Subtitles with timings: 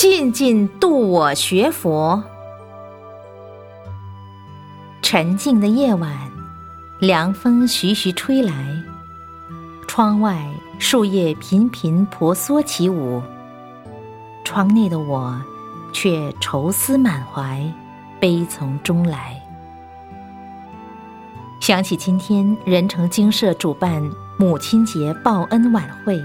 [0.00, 2.22] 静静度我学佛。
[5.02, 6.16] 沉静的夜晚，
[7.00, 8.80] 凉风徐徐吹来，
[9.88, 10.48] 窗外
[10.78, 13.20] 树叶频频婆娑起舞，
[14.44, 15.36] 窗内的我
[15.92, 17.60] 却愁思满怀，
[18.20, 19.34] 悲从中来。
[21.58, 24.00] 想起今天仁成精舍主办
[24.38, 26.22] 母亲节报恩晚会，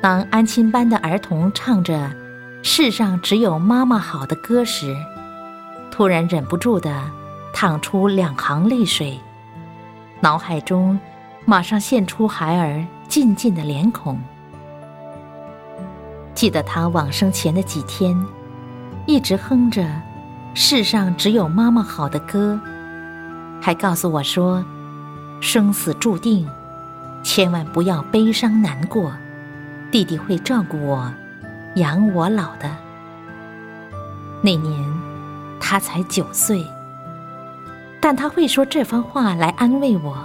[0.00, 2.08] 当安亲班的儿童唱着。
[2.66, 4.96] 世上只有妈妈好的歌时，
[5.90, 7.04] 突然忍不住的
[7.52, 9.20] 淌出两行泪水，
[10.20, 10.98] 脑海中
[11.44, 14.18] 马上现出孩儿静静的脸孔。
[16.34, 18.16] 记得他往生前的几天，
[19.04, 19.86] 一直哼着
[20.56, 22.58] “世上只有妈妈好的歌”，
[23.60, 24.64] 还告诉我说
[25.38, 26.48] ：“生死注定，
[27.22, 29.12] 千万不要悲伤难过，
[29.92, 31.12] 弟弟会照顾我。”
[31.76, 32.70] 养我老的
[34.42, 34.78] 那年，
[35.58, 36.64] 他才九岁，
[38.00, 40.16] 但他会说这番话来安慰我。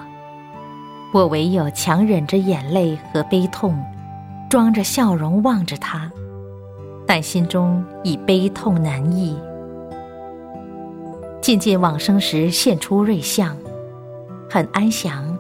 [1.12, 3.84] 我唯有强忍着眼泪和悲痛，
[4.48, 6.12] 装着笑容望着他，
[7.08, 9.36] 但心中已悲痛难抑。
[11.42, 13.58] 渐渐往生时现出瑞相，
[14.48, 15.36] 很安详，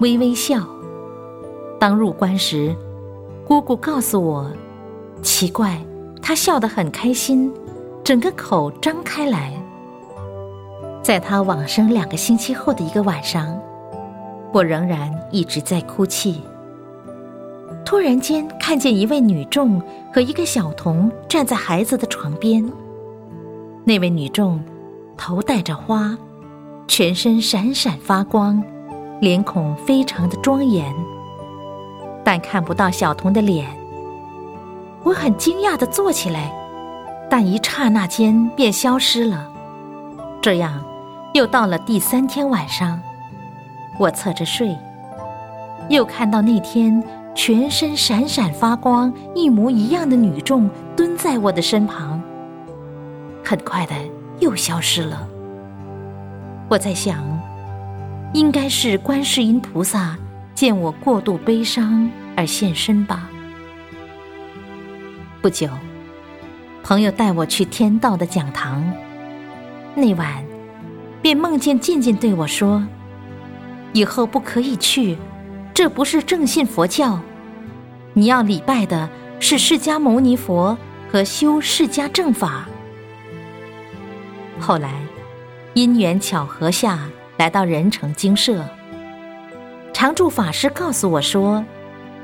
[0.00, 0.64] 微微笑。
[1.80, 2.76] 当入关时，
[3.44, 4.48] 姑姑告诉我。
[5.22, 5.78] 奇怪，
[6.22, 7.52] 他笑得很开心，
[8.02, 9.52] 整个口张开来。
[11.02, 13.58] 在他往生两个星期后的一个晚上，
[14.52, 16.40] 我仍然一直在哭泣。
[17.84, 22.64] 突然间，看见一位女众和一个小童站在孩子的床边。
[23.84, 24.62] 那位女众
[25.16, 26.16] 头戴着花，
[26.86, 28.62] 全身闪闪发光，
[29.20, 30.94] 脸孔非常的庄严，
[32.22, 33.79] 但看不到小童的脸。
[35.02, 36.52] 我很惊讶的坐起来，
[37.30, 39.48] 但一刹那间便消失了。
[40.42, 40.82] 这样，
[41.32, 43.00] 又到了第三天晚上，
[43.98, 44.76] 我侧着睡，
[45.88, 47.02] 又看到那天
[47.34, 52.20] 全身闪闪发光、一模一样的女众蹲在我的身旁。
[53.42, 53.94] 很快的
[54.38, 55.26] 又消失了。
[56.68, 57.24] 我在想，
[58.34, 60.14] 应该是观世音菩萨
[60.54, 63.29] 见我过度悲伤而现身吧。
[65.42, 65.70] 不久，
[66.82, 68.92] 朋友带我去天道的讲堂。
[69.94, 70.44] 那晚，
[71.22, 72.86] 便梦见静静对我说
[73.94, 75.16] ：“以后不可以去，
[75.72, 77.18] 这不是正信佛教。
[78.12, 79.08] 你要礼拜的
[79.38, 80.76] 是释迦牟尼佛
[81.10, 82.68] 和修释迦正法。”
[84.60, 84.92] 后来，
[85.72, 87.08] 因缘巧合下
[87.38, 88.62] 来到仁成精舍，
[89.94, 91.64] 常住法师告诉我说：“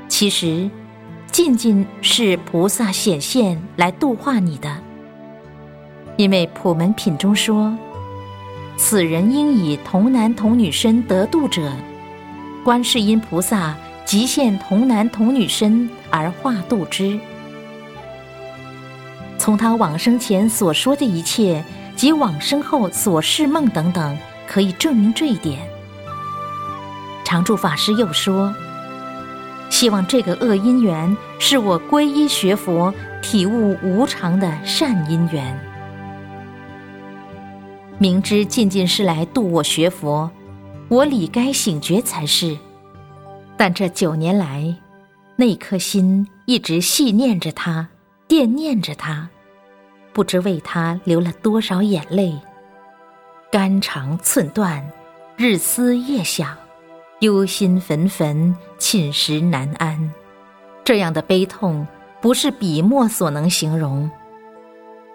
[0.07, 0.69] 其实。”
[1.31, 4.75] 静静是菩萨显现来度化你的，
[6.15, 7.77] 因为普门品中说
[8.75, 11.71] ：“此人应以童男童女身得度者，
[12.63, 17.19] 观世音菩萨即现童男童女身而化度之。”
[19.37, 21.63] 从他往生前所说的一切
[21.95, 24.17] 及往生后所示梦等等，
[24.47, 25.59] 可以证明这一点。
[27.23, 28.53] 常住法师又说。
[29.69, 35.59] 希望这个恶因缘是我皈依学佛、体悟无常的善因缘。
[37.99, 40.29] 明知静静是来度我学佛，
[40.87, 42.57] 我理该醒觉才是。
[43.57, 44.75] 但这九年来，
[45.35, 47.87] 那颗心一直系念着他，
[48.27, 49.27] 惦念着他，
[50.13, 52.39] 不知为他流了多少眼泪，
[53.51, 54.87] 肝肠寸断，
[55.35, 56.55] 日思夜想。
[57.21, 60.13] 忧心焚焚，寝食难安，
[60.83, 61.87] 这样的悲痛
[62.21, 64.07] 不是笔墨所能形容。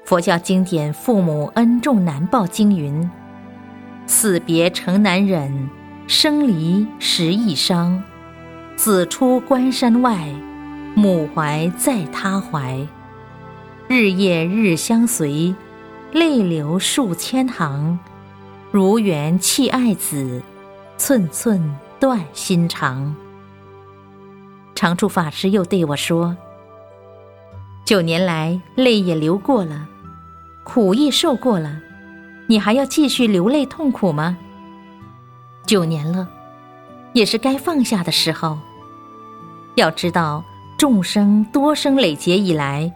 [0.05, 3.09] 佛教经典《父母恩重难报经》云
[4.05, 5.71] ：“死别诚难忍，
[6.09, 8.03] 生离时亦伤。
[8.75, 10.27] 子出关山外，
[10.97, 12.85] 母怀在他怀。
[13.87, 15.55] 日夜日相随，
[16.11, 17.97] 泪流数千行。
[18.73, 20.43] 如缘弃爱子，
[20.99, 21.63] 寸寸。”
[22.03, 23.15] 断心肠。
[24.75, 26.37] 常住法师又对我说
[27.87, 29.87] ：“九年来泪也流过了，
[30.65, 31.81] 苦亦受过了，
[32.49, 34.37] 你还要继续流泪痛苦吗？
[35.65, 36.29] 九年了，
[37.13, 38.59] 也是该放下的时候。
[39.77, 40.43] 要知道，
[40.77, 42.93] 众生多生累劫以来，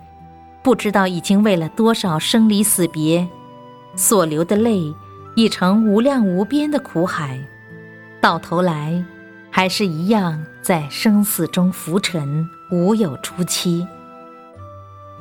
[0.64, 3.28] 不知道已经为了多少生离死别，
[3.94, 4.92] 所流的泪
[5.36, 7.38] 已成无量无边的苦海。”
[8.26, 9.04] 到头来，
[9.52, 13.86] 还是一样在生死中浮沉，无有出期。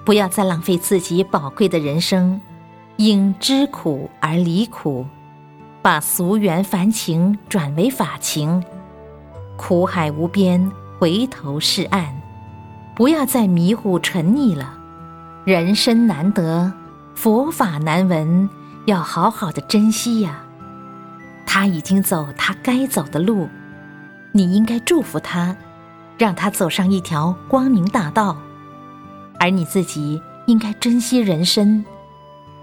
[0.04, 2.42] 不要再浪费自己宝贵的人生，
[2.98, 5.06] 应知苦而离苦，
[5.84, 8.64] 把俗缘凡情转为法情。
[9.56, 12.08] 苦海无边，回头是岸，
[12.96, 14.74] 不要再迷糊沉溺了。
[15.46, 16.74] 人生难得，
[17.14, 18.50] 佛法难闻，
[18.88, 20.45] 要好好的珍惜呀。
[21.46, 23.48] 他已经走他该走的路，
[24.32, 25.56] 你应该祝福他，
[26.18, 28.38] 让他走上一条光明大道。
[29.40, 31.84] 而你自己应该珍惜人生，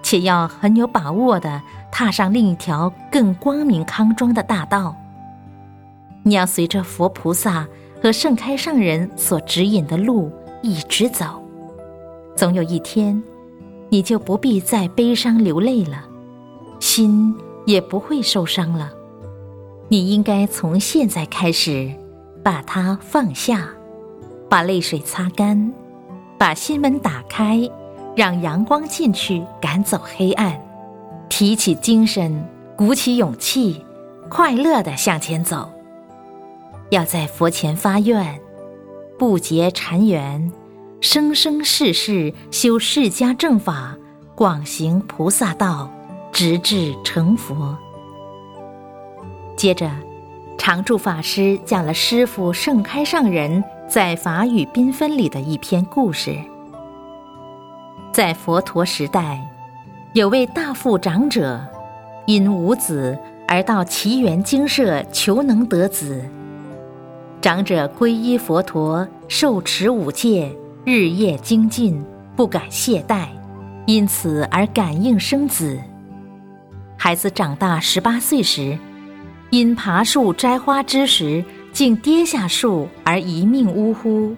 [0.03, 4.97] 且要很有把握的踏上另一条更光明康庄的大道。
[6.23, 7.67] 你要随着佛菩萨
[8.03, 10.31] 和盛开上人所指引的路
[10.63, 11.43] 一直走，
[12.37, 13.23] 总有一天，
[13.89, 16.05] 你就不必再悲伤流泪了，
[16.81, 17.35] 心
[17.67, 18.93] 也不会受伤了。
[19.89, 21.91] 你应该从现在开始，
[22.43, 23.69] 把它放下，
[24.49, 25.73] 把泪水擦干，
[26.39, 27.61] 把心门打开，
[28.17, 30.61] 让阳光进去，赶走黑暗，
[31.29, 32.45] 提起精神，
[32.77, 33.85] 鼓起勇气，
[34.29, 35.69] 快乐的向前走。
[36.91, 38.41] 要在佛前发愿，
[39.19, 40.51] 不结缠缘，
[41.01, 43.97] 生生世世修释迦正法，
[44.35, 45.91] 广行菩萨道，
[46.33, 47.77] 直至成佛。
[49.55, 49.91] 接着，
[50.57, 56.35] 常住法师讲了师父盛开上人在法语缤纷里的一篇故事。
[58.13, 59.39] 在佛陀时代，
[60.15, 61.61] 有位大富长者，
[62.27, 66.25] 因无子而到奇缘精舍求能得子。
[67.41, 70.51] 长者皈依佛陀，受持五戒，
[70.85, 72.03] 日夜精进，
[72.35, 73.27] 不敢懈怠，
[73.87, 75.79] 因此而感应生子。
[77.05, 78.79] 孩子长大十八岁时，
[79.51, 84.37] 因爬树摘花之时，竟跌下树而一命呜呼。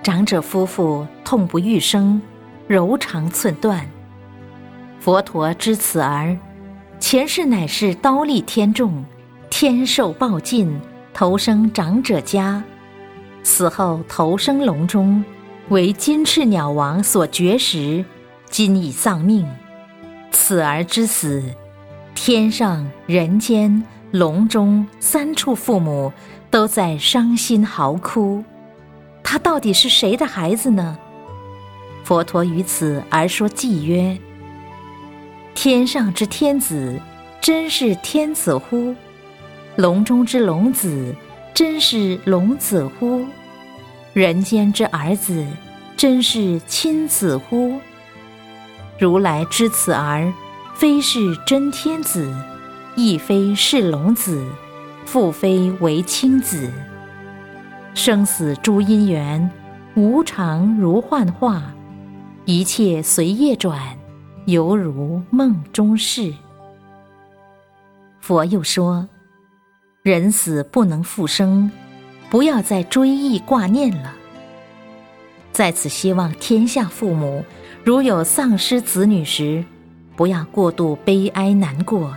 [0.00, 2.22] 长者夫妇痛不欲生，
[2.68, 3.84] 柔肠寸断。
[5.00, 6.38] 佛陀知此儿，
[7.00, 9.04] 前世乃是刀立天众，
[9.50, 10.80] 天寿报尽。
[11.12, 12.62] 投生长者家，
[13.42, 15.24] 死后投生笼中，
[15.70, 18.04] 为金翅鸟王所绝食，
[18.48, 19.44] 今已丧命。
[20.48, 21.42] 子儿之死，
[22.14, 26.10] 天上、人间、笼中三处父母
[26.50, 28.42] 都在伤心嚎哭。
[29.22, 30.96] 他到底是谁的孩子呢？
[32.02, 34.18] 佛陀于此而说偈曰
[35.54, 36.98] ：“天上之天子，
[37.42, 38.94] 真是天子乎？”
[39.76, 41.14] 笼中之龙子，
[41.52, 43.26] 真是龙子乎？
[44.14, 45.46] 人间之儿子，
[45.94, 47.78] 真是亲子乎？
[48.98, 50.32] 如来知此儿，
[50.74, 52.34] 非是真天子，
[52.96, 54.44] 亦非是龙子，
[55.06, 56.68] 复非为亲子。
[57.94, 59.48] 生死诸因缘，
[59.94, 61.62] 无常如幻化，
[62.44, 63.80] 一切随业转，
[64.46, 66.34] 犹如梦中事。
[68.20, 69.08] 佛又说。
[70.02, 71.70] 人死不能复生，
[72.30, 74.14] 不要再追忆挂念了。
[75.52, 77.44] 在此，希望天下父母
[77.88, 79.64] 如有丧失子女时，
[80.14, 82.14] 不要过度悲哀难过，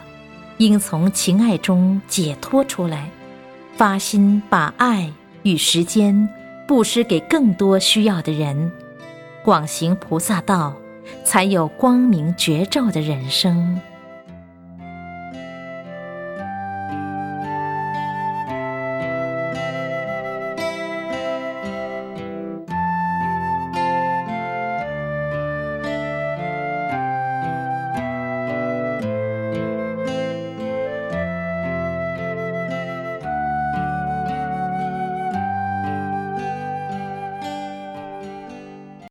[0.58, 3.10] 应从情爱中解脱出来，
[3.78, 5.10] 发心把爱
[5.44, 6.28] 与时间
[6.68, 8.70] 布施给更多需要的人，
[9.46, 10.76] 广行菩萨道，
[11.24, 13.80] 才有光明绝照的人生。